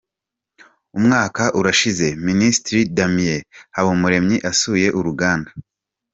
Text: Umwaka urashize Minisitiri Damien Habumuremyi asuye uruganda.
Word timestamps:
Umwaka 0.97 1.43
urashize 1.59 2.05
Minisitiri 2.27 2.81
Damien 2.97 3.41
Habumuremyi 3.75 4.37
asuye 4.51 4.87
uruganda. 4.99 5.49